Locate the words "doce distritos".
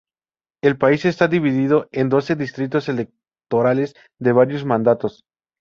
2.09-2.89